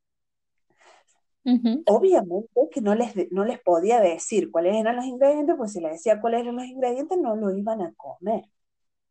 [1.85, 5.93] Obviamente que no les, no les podía decir cuáles eran los ingredientes, pues si les
[5.93, 8.43] decía cuáles eran los ingredientes no lo iban a comer,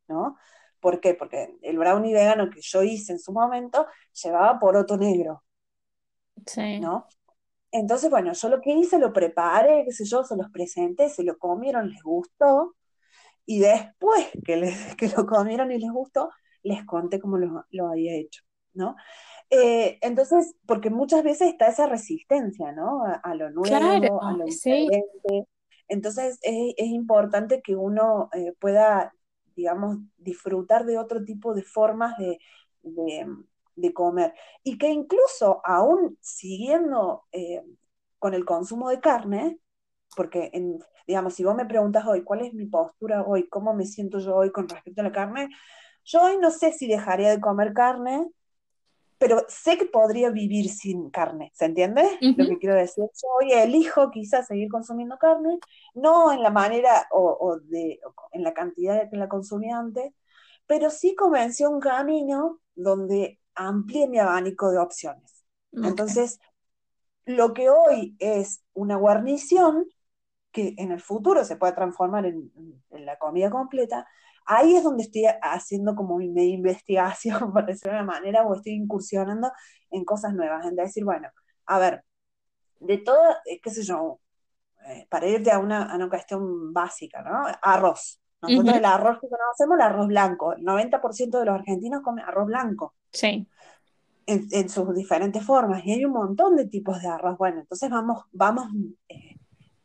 [0.06, 0.36] ¿no?
[0.80, 1.14] ¿Por qué?
[1.14, 3.86] Porque el brownie vegano que yo hice en su momento
[4.22, 5.42] llevaba poroto negro.
[6.46, 6.78] Sí.
[6.78, 7.06] ¿No?
[7.72, 11.24] Entonces, bueno, yo lo que hice, lo preparé, qué sé yo, se los presenté, se
[11.24, 12.76] lo comieron, les gustó.
[13.44, 16.30] Y después que, les, que lo comieron y les gustó,
[16.62, 18.42] les conté cómo lo, había hecho,
[18.74, 18.96] ¿no?
[19.50, 23.04] Eh, entonces, porque muchas veces está esa resistencia, ¿no?
[23.04, 25.46] A, lo nuevo, a lo diferente.
[25.88, 29.12] Entonces, es, importante que uno eh, pueda
[29.56, 32.38] digamos, disfrutar de otro tipo de formas de,
[33.94, 34.34] comer.
[34.62, 37.62] Y que incluso aún siguiendo eh,
[38.18, 39.58] con el consumo de carne,
[40.14, 43.86] porque, en, digamos, si vos me preguntas hoy cuál es mi postura hoy, cómo me
[43.86, 45.48] siento yo hoy con respecto a la carne,
[46.04, 48.26] yo hoy no sé si dejaría de comer carne,
[49.18, 52.02] pero sé que podría vivir sin carne, ¿se entiende?
[52.20, 55.58] Lo que quiero decir, yo hoy elijo quizás seguir consumiendo carne,
[55.94, 58.00] no en la manera o, de,
[58.32, 60.12] en la cantidad que la consumía antes,
[60.66, 65.44] pero sí comencé un camino donde amplié mi abanico de opciones.
[65.72, 66.38] Entonces,
[67.24, 69.86] lo que hoy es una guarnición,
[70.52, 72.50] que en el futuro se puede transformar en
[72.90, 74.06] la comida completa,
[74.46, 78.72] ahí es donde estoy haciendo como mi investigación, por decirlo de una manera, o estoy
[78.72, 79.50] incursionando
[79.90, 81.28] en cosas nuevas, en decir, bueno,
[81.66, 82.04] a ver,
[82.80, 84.20] de todo, eh, qué sé yo,
[84.86, 87.44] eh, para irte a una, a una cuestión básica, ¿no?
[87.62, 88.20] Arroz.
[88.42, 90.52] Nosotros el arroz que conocemos, el arroz blanco.
[90.52, 92.94] El 90% de los argentinos comen arroz blanco.
[93.10, 93.48] Sí.
[94.26, 95.84] En, sus diferentes formas.
[95.84, 97.38] Y hay un montón de tipos de arroz.
[97.38, 98.66] Bueno, entonces vamos, vamos
[99.08, 99.35] eh,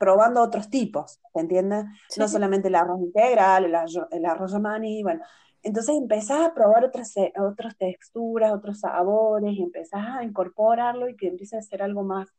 [0.02, 1.86] probando otros tipos, ¿se entiende?
[2.18, 5.22] No solamente el arroz integral, el, arroz, el arroz bueno.
[5.62, 11.28] Entonces empezás a probar otras, otras texturas, otros sabores, y empezás a incorporarlo y que
[11.28, 12.30] empiece a ser algo más,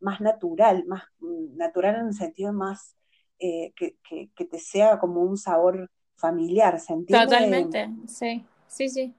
[0.00, 2.96] más natural, más mm, natural en el sentido más
[3.38, 7.24] eh, que, que, te sea como un sabor familiar, ¿se entiende?
[7.24, 9.14] Totalmente, sí, sí, sí.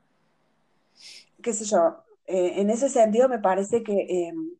[1.42, 4.58] Qué sé yo, eh, en ese sentido me parece que em,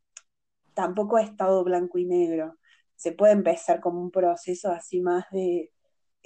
[0.72, 2.56] tampoco he estado blanco y negro
[2.96, 5.70] se puede empezar como un proceso así más de,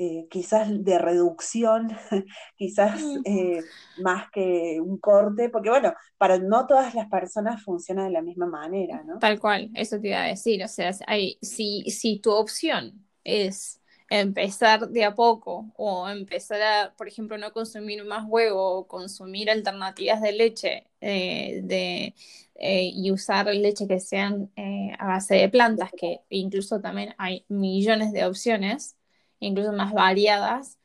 [0.00, 1.88] eh, quizás de reducción,
[2.56, 3.60] quizás eh,
[4.00, 8.46] más que un corte, porque bueno, para no todas las personas funciona de la misma
[8.46, 9.18] manera, ¿no?
[9.18, 13.77] Tal cual, eso te iba a decir, o sea, hay, si, si tu opción es
[14.10, 19.50] empezar de a poco o empezar a, por ejemplo, no consumir más huevo o consumir
[19.50, 22.14] alternativas de leche eh, de,
[22.56, 27.44] eh, y usar leche que sean eh, a base de plantas, que incluso también hay
[27.48, 28.96] millones de opciones,
[29.40, 30.78] incluso más variadas,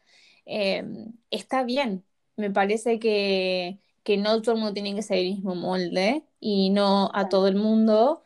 [0.45, 2.03] está bien.
[2.35, 6.69] Me parece que, que no todo el mundo tiene que ser el mismo molde y
[6.71, 8.23] no a todo el mundo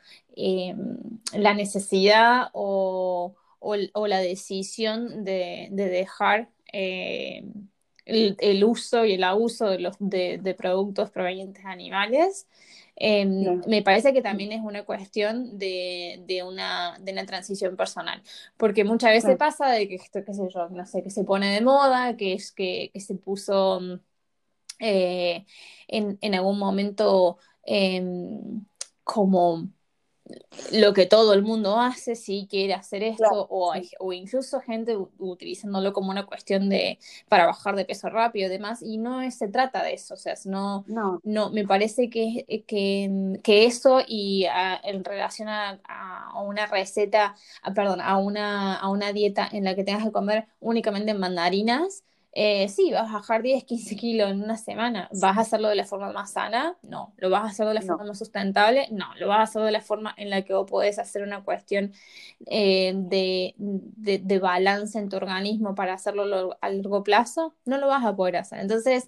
[1.33, 7.43] la necesidad o o, la decisión de, dejar eh,
[8.05, 12.47] el, uso y el abuso de, los, de, productos provenientes de animales.
[12.95, 18.23] Em, me parece que también es una cuestión de, una, de una transición personal,
[18.57, 21.53] porque muchas veces pasa de que esto, qué sé yo, no sé, que se pone
[21.53, 23.99] de moda, que es que, se puso
[24.79, 25.45] eh,
[25.87, 28.65] en, algún momento em,
[29.03, 29.69] como
[30.71, 35.93] lo que todo el mundo hace, si quiere hacer esto, o, o, incluso gente utilizándolo
[35.93, 39.83] como una cuestión de para bajar de peso rápido y demás, y no se trata
[39.83, 41.19] de eso, o sea, no, no.
[41.23, 44.45] no me parece que, que, que eso y
[44.83, 47.35] en relación a, a, una receta,
[47.75, 52.03] perdón, a una, a una dieta en la que tengas que comer únicamente mandarinas,
[52.39, 55.09] eh, sí, vas a bajar 10, 15 kilos en una semana.
[55.11, 56.77] ¿Vas a hacerlo de la forma más sana?
[56.83, 57.15] No.
[57.17, 58.87] ¿Lo vas a hacer de la forma más sustentable?
[58.91, 59.07] No.
[59.15, 61.93] ¿Lo vas a hacer de la forma en la que vos podés hacer una cuestión
[62.45, 67.55] eh, de, de, balance en tu organismo para hacerlo a largo plazo?
[67.65, 68.59] No lo vas a poder hacer.
[68.59, 69.07] Entonces,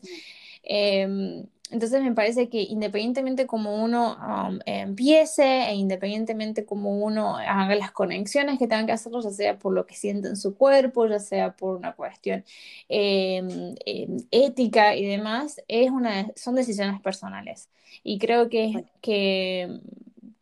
[0.63, 7.75] eh, entonces me parece que independientemente como uno um, empiece e independientemente como uno haga
[7.75, 11.07] las conexiones que tengan que hacer, ya sea por lo que siente en su cuerpo,
[11.07, 12.43] ya sea por una cuestión
[12.89, 17.69] em, em, ética y demás, es una, son decisiones personales.
[18.03, 19.79] Y creo que, que,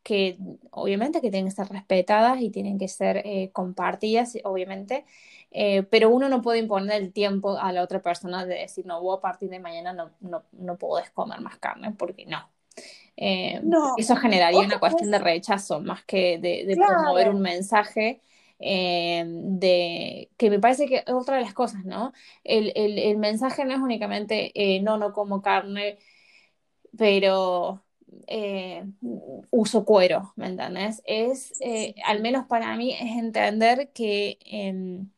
[0.08, 0.38] que
[0.72, 5.04] obviamente que tienen que ser respetadas y tienen que ser eh, compartidas, obviamente.
[5.52, 9.02] Eh, pero uno no puede imponer el tiempo a la otra persona de decir, no,
[9.02, 12.50] vos a partir de mañana no, no, no podés comer más carne, porque no.
[13.18, 13.62] Eh,
[13.98, 18.22] eso generaría una cuestión de rechazo más que de, de promover un mensaje
[18.60, 22.14] eh, de que me parece que es otra de las cosas, ¿no?
[22.46, 25.98] El, el, el mensaje no es únicamente no, no como carne,
[26.98, 27.84] pero
[29.52, 31.02] uso cuero, ¿me entiendes?
[31.06, 31.54] Es,
[32.06, 35.10] al menos para mí, es entender que em,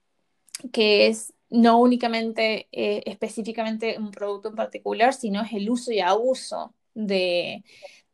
[0.71, 5.99] que es no únicamente eh, específicamente un producto en particular, sino es el uso y
[5.99, 7.63] abuso de,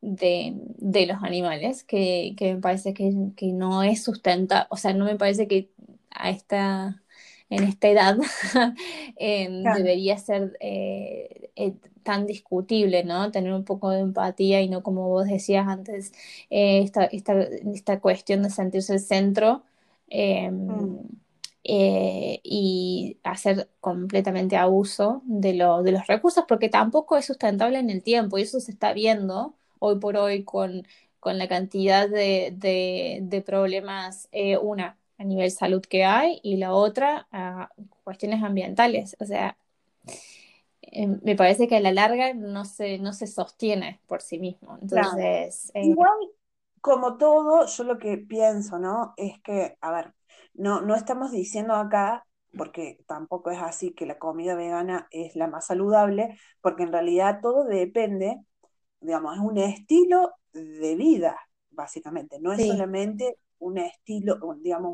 [0.00, 3.10] de, los animales, que, me parece que,
[3.52, 5.70] no es sustentable, o sea, no me parece que
[6.10, 7.02] a esta,
[7.50, 8.16] en esta edad
[9.16, 13.30] em, debería ser eh, eh, tan discutible, ¿no?
[13.30, 16.12] Tener un poco de empatía y no, como vos decías antes,
[16.50, 19.62] esta, esta, cuestión de sentirse el centro.
[20.08, 21.26] Em, mm.
[21.68, 28.04] Eh, y hacer completamente abuso de, de los recursos, porque tampoco es sustentable en el
[28.04, 30.86] tiempo y eso se está viendo hoy por hoy con,
[31.18, 32.54] con la cantidad de,
[33.20, 37.70] de, problemas, eh, una a nivel salud que hay y la otra a
[38.04, 39.16] cuestiones ambientales.
[39.20, 39.56] O sea,
[40.82, 44.78] em, me parece que a la larga no se, no se sostiene por sí mismo.
[44.80, 46.12] Entonces, eh, Igual,
[46.80, 49.14] como todo, yo lo que pienso, ¿no?
[49.16, 50.12] Es que, a ver,
[50.54, 52.26] no, no estamos diciendo acá,
[52.56, 57.40] porque tampoco es así que la comida vegana es la más saludable, porque en realidad
[57.42, 58.40] todo depende,
[59.00, 61.38] digamos, es un estilo de vida,
[61.70, 64.92] básicamente, no es solamente un estilo, digamos,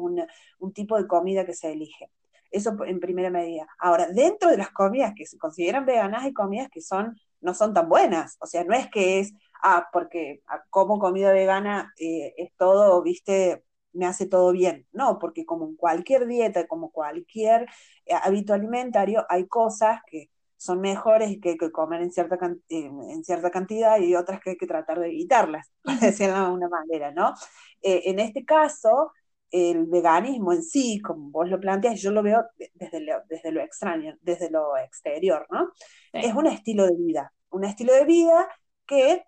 [0.58, 2.10] un tipo de comida que se elige.
[2.52, 3.66] Eso en primera medida.
[3.78, 7.72] Ahora, dentro de las comidas que se consideran veganas, hay comidas que son, no son
[7.72, 8.36] tan buenas.
[8.40, 13.02] O sea, no es que es, ah, porque ah, como comida vegana eh, es todo,
[13.02, 14.86] viste, me hace todo bien.
[14.92, 17.66] No, porque como en cualquier dieta, como cualquier
[18.04, 20.30] eh, hábito alimentario, hay cosas que
[20.62, 24.66] son mejores que, que comer en cierta, en cierta cantidad y otras que hay que
[24.68, 27.34] tratar de evitarlas, por decirlo de alguna manera, ¿no?
[27.82, 29.12] Eh, en este caso,
[29.50, 32.44] el veganismo en sí, como vos lo planteas, yo lo veo
[32.74, 35.72] desde lo, desde lo extraño, desde lo exterior, ¿no?
[36.12, 38.48] Es un estilo de vida, un estilo de vida
[38.86, 39.24] que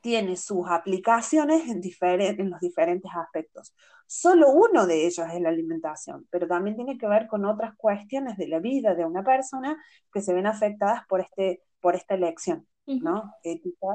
[0.00, 1.82] tiene sus aplicaciones en,
[2.40, 3.74] en los diferentes aspectos.
[4.06, 8.36] Solo uno de ellos es la alimentación, pero también tiene que ver con otras cuestiones
[8.36, 9.76] de la vida de una persona
[10.12, 13.32] que se ven afectadas por, este, por esta elección, ¿no?
[13.42, 13.88] Ética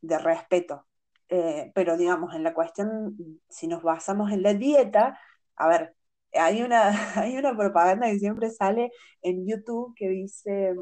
[0.00, 0.86] de respeto.
[1.28, 3.16] Eh, pero digamos, en la cuestión,
[3.48, 5.18] si nos basamos en la dieta,
[5.56, 5.94] a ver,
[6.32, 6.88] hay una,
[7.22, 8.90] hay una propaganda que siempre sale
[9.22, 10.74] en YouTube que dice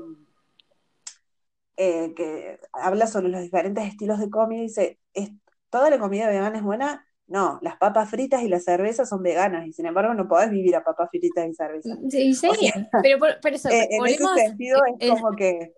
[1.76, 5.30] eh, que habla sobre los diferentes estilos de comida y dice, ¿es,
[5.70, 7.05] ¿toda la comida vegana es buena?
[7.28, 10.76] No, las papas fritas y la cerveza son veganas y sin embargo no podés vivir
[10.76, 11.96] a papas fritas y cerveza.
[12.08, 12.48] Sí, sí,
[13.02, 15.72] pero por, eso, eh, en ese sentido es como que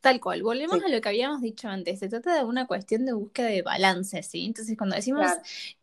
[0.00, 3.12] Tal cual, volvemos a lo que habíamos dicho antes, se trata de una cuestión de
[3.12, 4.46] búsqueda de balance, ¿sí?
[4.46, 5.26] Entonces cuando decimos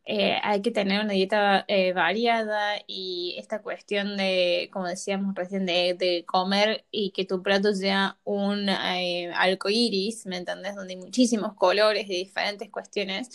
[0.05, 5.67] eh, hay que tener una dieta eh, variada y esta cuestión de, como decíamos recién,
[5.67, 10.75] de, comer y que tu plato sea un eh, arco iris, ¿me entendés?
[10.75, 13.29] Donde hay muchísimos colores de diferentes cuestiones,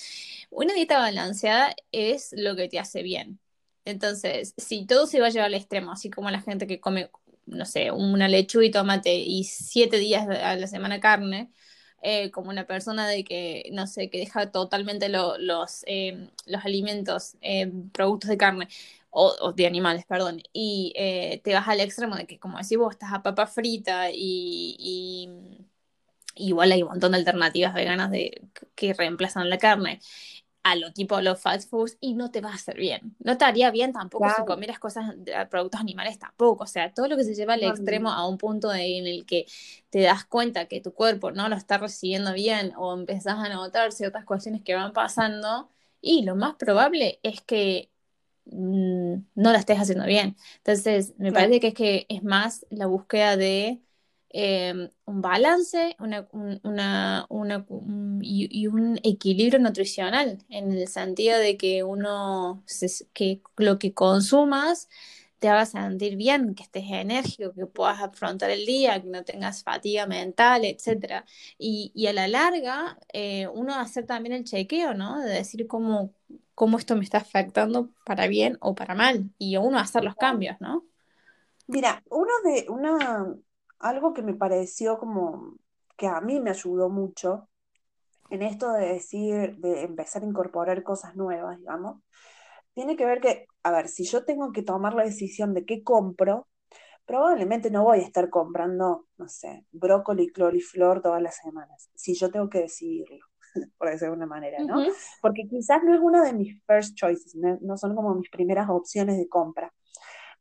[0.50, 3.38] una dieta balanceada es lo que te hace bien.
[3.84, 7.10] Entonces, si todo se va a llevar al extremo, así como la gente que come
[7.52, 11.50] no sé, una lechuga y tomate y siete días a la semana carne,
[12.02, 17.36] eh, como una persona de que, no sé, que deja totalmente los, eh, los alimentos,
[17.42, 18.68] eh, productos de carne,
[19.10, 20.92] o, de animales, perdón, y
[21.44, 25.28] te vas al extremo de que, como decís vos, estás a papa frita y,
[26.34, 28.42] igual hay un montón de alternativas veganas de,
[28.74, 30.00] que reemplazan la carne.
[30.64, 33.16] A lo tipo los fast foods y no te va a hacer bien.
[33.18, 35.14] No te haría bien tampoco si comieras cosas,
[35.50, 36.64] productos animales tampoco.
[36.64, 39.46] O sea, todo lo que se lleva al extremo a un punto en el que
[39.90, 43.92] te das cuenta que tu cuerpo no lo está recibiendo bien o empezás a notar
[43.92, 47.90] ciertas cuestiones que van pasando y lo más probable es que
[48.46, 50.36] mm, no la estés haciendo bien.
[50.58, 53.80] Entonces, me parece que es que es más la búsqueda de
[54.34, 56.26] Em, un balance una,
[56.62, 57.66] una,
[58.22, 62.64] y, un equilibrio nutricional, en el sentido de que uno,
[63.12, 64.88] que lo que consumas
[65.38, 69.64] te haga sentir bien, que estés enérgico, que puedas afrontar el día, que no tengas
[69.64, 71.24] fatiga mental, etc.
[71.58, 75.20] Y, a la larga, eh, uno hacer también el chequeo, ¿no?
[75.20, 76.14] De decir cómo,
[76.54, 80.56] cómo esto me está afectando para bien o para mal, y uno hacer los cambios,
[80.60, 80.86] ¿no?
[81.66, 83.34] Mira, uno de, una,
[83.82, 85.56] algo que me pareció como
[85.96, 87.48] que a mí me ayudó mucho
[88.30, 92.02] en esto de decir, de empezar a incorporar cosas nuevas, digamos,
[92.72, 95.82] tiene que ver que, a ver, si yo tengo que tomar la decisión de qué
[95.82, 96.48] compro,
[97.04, 102.14] probablemente no voy a estar comprando, no sé, brócoli y coliflor todas las semanas, si
[102.14, 103.26] yo tengo que decidirlo,
[103.76, 104.80] por decirlo de una manera, ¿no?
[105.20, 109.18] Porque quizás no es una de mis first choices, no son como mis primeras opciones
[109.18, 109.74] de compra.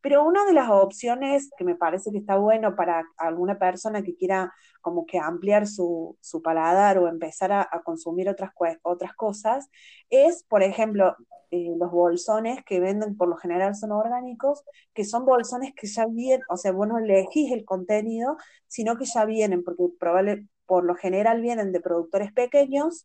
[0.01, 4.15] Pero una de las opciones que me parece que está bueno para alguna persona que
[4.15, 8.51] quiera como que ampliar su, paladar o empezar a, consumir otras,
[8.83, 9.69] otras cosas
[10.09, 11.15] es, por ejemplo,
[11.51, 16.05] eh, los bolsones que venden por lo general son orgánicos, que son bolsones que ya
[16.07, 18.37] vienen, o sea, vos no elegís el contenido,
[18.67, 23.03] sino que ya vienen, porque probable, por lo general vienen de productores pequeños,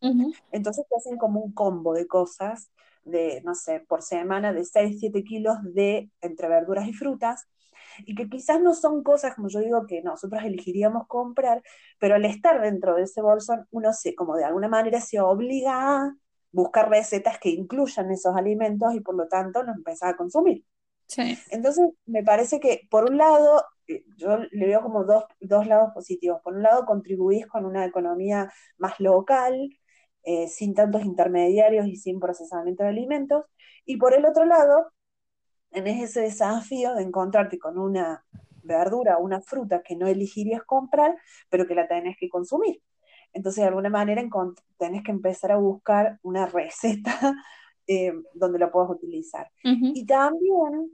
[0.52, 2.70] entonces te hacen como un combo de cosas
[3.06, 7.46] de, no sé, por semana de 6, 7 kilos de entre verduras y frutas,
[8.04, 11.62] y que quizás no son cosas, como yo digo, que nosotros elegiríamos comprar,
[11.98, 16.04] pero al estar dentro de ese bolsón, uno se, como de alguna manera se obliga
[16.04, 16.14] a
[16.52, 20.64] buscar recetas que incluyan esos alimentos y por lo tanto lo empieza a consumir.
[21.48, 25.92] Entonces, me parece que por un lado, eh, yo le veo como dos, dos lados
[25.94, 26.40] positivos.
[26.42, 29.70] Por un lado, contribuís con una economía más local,
[30.26, 33.44] eh, sin tantos intermediarios y sin procesamiento de alimentos.
[33.84, 34.90] Y por el otro lado,
[35.70, 38.24] en ese desafío de encontrarte con una
[38.64, 41.16] verdura, una fruta que no elegirías comprar,
[41.48, 42.82] pero que la tenés que consumir.
[43.32, 44.20] Entonces, de alguna manera,
[44.78, 47.20] tenés que empezar a buscar una receta
[47.86, 49.48] eh, donde la puedas utilizar.
[49.62, 50.90] Y también,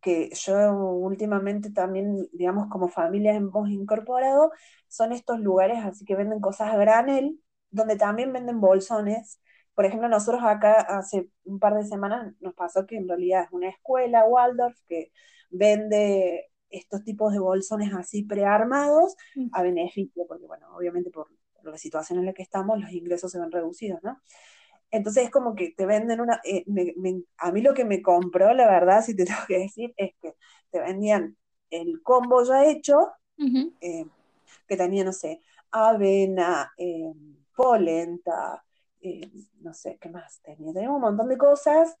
[0.00, 4.50] que yo últimamente también, digamos, como familia hemos incorporado,
[4.88, 7.38] son estos lugares así que venden cosas a granel,
[7.74, 9.40] donde también venden bolsones.
[9.74, 13.52] Por ejemplo, nosotros acá hace un par de semanas nos pasó que en realidad es
[13.52, 15.10] una escuela, Waldorf, que
[15.50, 19.48] vende estos tipos de bolsones así prearmados mm.
[19.52, 21.28] a beneficio, porque bueno, obviamente por,
[21.62, 24.20] la situación en la que estamos los ingresos se ven reducidos, ¿no?
[24.90, 26.40] Entonces es como que te venden una...
[26.44, 26.64] Eh,
[27.38, 30.34] a mí lo que me compró, la verdad, si te tengo que decir, es que
[30.70, 31.36] te vendían
[31.70, 33.12] el combo ya hecho,
[33.80, 34.06] eh,
[34.68, 35.40] que tenía, no sé,
[35.72, 37.12] avena, eh,
[37.54, 38.64] polenta,
[39.00, 39.30] eh,
[39.60, 40.72] no sé, ¿qué más tenía?
[40.72, 41.96] Tenía un montón de cosas,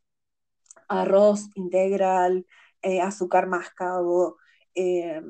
[0.88, 2.46] arroz integral,
[2.82, 4.36] eh, azúcar mascabo,
[4.74, 5.20] eh,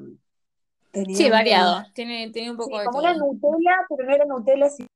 [0.93, 4.89] sí, variado, tiene, tiene un poco de como una Nutella, pero no era Nutella, sino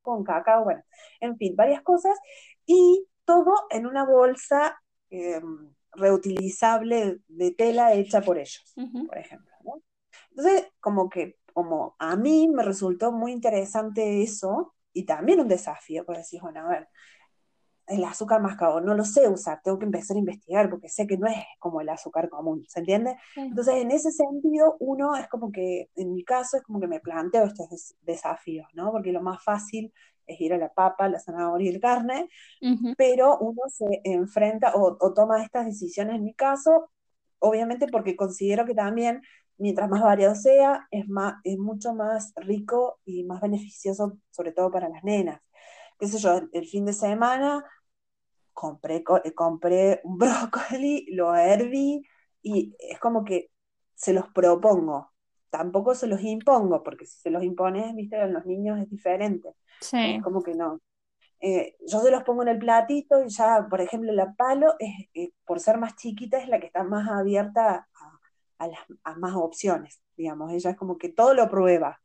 [0.00, 0.82] con cacao, bueno,
[1.20, 2.18] en fin, varias cosas,
[2.66, 4.80] y todo en una bolsa
[5.92, 8.74] reutilizable de tela hecha por ellos,
[9.06, 9.52] por ejemplo.
[10.30, 16.04] Entonces, como que como a mí me resultó muy interesante eso y también un desafío,
[16.04, 16.88] porque decís, bueno, a ver,
[17.86, 21.18] el azúcar mascabo no lo sé usar, tengo que empezar a investigar porque sé que
[21.18, 23.16] no es como el azúcar común, ¿se entiende?
[23.36, 27.00] Entonces, en ese sentido, uno es como que, en mi caso, es como que me
[27.00, 28.92] planteo estos desafíos, ¿no?
[28.92, 29.92] Porque lo más fácil
[30.26, 32.28] es ir a la papa, la zanahoria y el carne,
[32.96, 36.90] pero uno se enfrenta o, o toma estas decisiones, en mi caso,
[37.40, 39.22] obviamente porque considero que también
[39.62, 44.72] mientras más variado sea, es, más, es mucho más rico y más beneficioso, sobre todo
[44.72, 45.40] para las nenas.
[46.00, 47.64] Qué sé yo, el, fin de semana
[48.52, 52.02] compré, eh, compré un brócoli, lo herví
[52.42, 53.50] y es como que
[53.94, 55.12] se los propongo.
[55.48, 59.54] Tampoco se los impongo, porque si se los impones, viste, a los niños es diferente.
[59.80, 60.16] Sí.
[60.16, 60.80] Es como que no.
[61.38, 64.90] Eh, yo se los pongo en el platito y ya, por ejemplo, la palo, es,
[65.14, 68.11] eh, por ser más chiquita, es la que está más abierta a,
[68.58, 68.78] a, las,
[69.18, 72.00] más opciones, digamos, ella es como que todo lo prueba.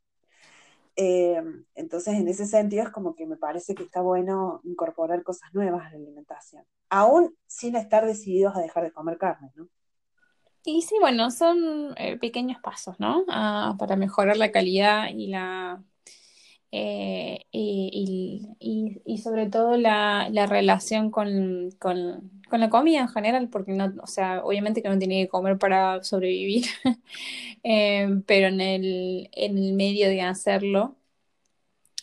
[0.96, 1.42] Eh,
[1.76, 5.86] entonces, en ese sentido, es como que me parece que está bueno incorporar cosas nuevas
[5.86, 9.68] a la alimentación, aún sin estar decididos a dejar de comer carne, ¿no?
[10.64, 13.24] Y sí, bueno, son eh, pequeños pasos, ¿no?
[13.30, 15.82] Ah, para mejorar la calidad y la
[16.72, 21.70] eh, y, sobre todo la, relación con,
[22.52, 26.04] la comida en general, porque no, o sea, obviamente que no tiene que comer para
[26.04, 26.66] sobrevivir,
[27.64, 30.96] eh, pero en el, en el medio de hacerlo.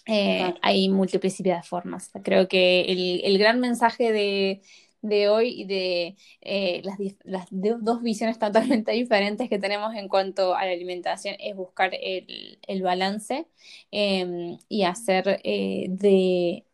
[0.07, 2.11] Eh, hay multiplicidad de formas.
[2.23, 2.83] Creo que
[3.25, 4.61] el gran mensaje de,
[5.05, 6.83] de hoy y de eh,
[7.25, 12.83] las, dos visiones totalmente diferentes que tenemos en cuanto a la alimentación es buscar el,
[12.83, 13.47] balance
[13.91, 16.65] em, y hacer eh, de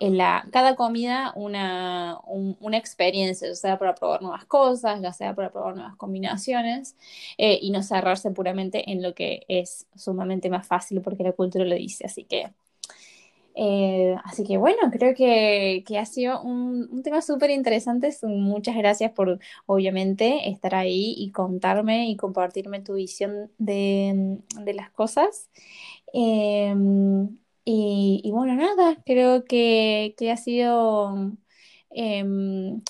[0.00, 5.50] la, cada comida una, una experiencia, ya sea para probar nuevas cosas, ya sea para
[5.50, 6.96] probar nuevas combinaciones
[7.38, 11.64] eh, y no cerrarse puramente en lo que es sumamente más fácil porque la cultura
[11.64, 12.06] lo dice.
[12.06, 12.52] Así que
[13.54, 18.10] eh, así que bueno, creo que, ha sido un, tema súper interesante.
[18.22, 24.38] Muchas gracias por, obviamente, estar ahí y contarme y compartirme tu visión de,
[24.74, 25.50] las cosas.
[26.12, 31.32] Em, y, bueno, nada, creo que, ha sido
[31.90, 32.82] em,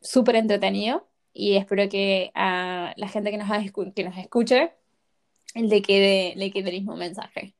[0.00, 3.48] súper entretenido y espero que a la gente que nos,
[3.94, 4.72] que nos escuche
[5.54, 7.53] le quede, le quede el mismo mensaje.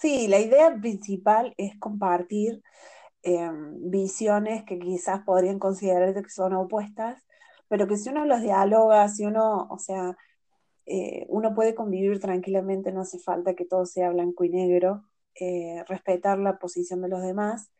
[0.00, 2.62] Sí, la idea principal es compartir
[3.22, 7.22] em, visiones que quizás podrían considerarse que son opuestas,
[7.68, 10.16] pero que si uno los dialoga, si uno, o sea,
[10.86, 15.04] eh, uno puede convivir tranquilamente, no hace falta que todo sea blanco y negro,
[15.40, 17.70] eh, respetar la posición de los demás,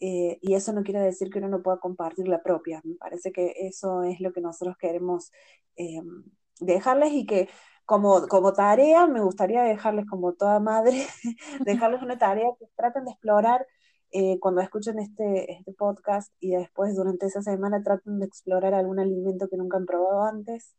[0.00, 2.80] eh, y eso no quiere decir que uno no pueda compartir la propia.
[2.84, 5.32] Me parece que eso es lo que nosotros queremos
[5.76, 6.24] em,
[6.60, 7.48] dejarles y que
[7.84, 11.06] como, como tarea, me gustaría dejarles como toda madre,
[11.60, 13.66] dejarles una tarea que traten de explorar
[14.12, 18.98] eh, cuando escuchen este, este podcast y después durante esa semana traten de explorar algún
[18.98, 20.74] alimento que nunca han probado antes,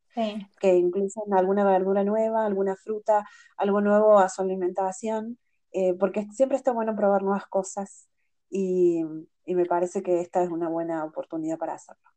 [0.60, 3.26] que incluyan alguna verdura nueva, alguna fruta,
[3.56, 5.38] algo nuevo a su alimentación,
[5.72, 8.10] eh, porque siempre está bueno probar nuevas cosas
[8.50, 9.02] y,
[9.46, 12.10] y me parece que esta es una buena oportunidad para hacerlo.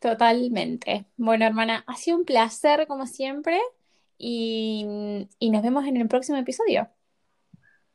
[0.00, 1.04] Totalmente.
[1.18, 3.60] Bueno, hermana, ha sido un placer como siempre
[4.16, 4.84] y,
[5.40, 6.88] nos vemos en el próximo episodio.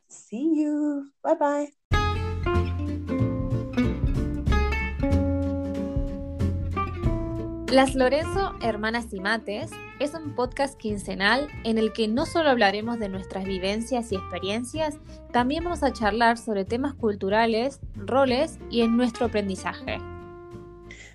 [0.07, 1.11] See you.
[1.23, 1.73] Bye bye.
[7.71, 12.99] Las Lorenzo Hermanas y Mates es un podcast quincenal en el que no solo hablaremos
[12.99, 14.97] de nuestras vivencias y experiencias,
[15.33, 19.97] también vamos a charlar sobre temas culturales, roles y en nuestro aprendizaje.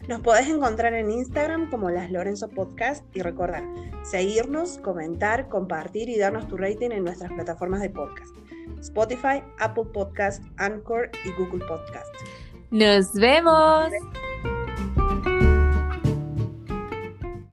[0.08, 3.64] Nos podés encontrar en Instagram como Las Lorenzo Podcast y recordar,
[4.02, 8.34] seguirnos, comentar, compartir y darnos tu rating en nuestras plataformas de podcast.
[8.80, 12.14] Spotify, Apple Podcast, Anchor y Google Podcast.
[12.70, 13.90] Nos vemos.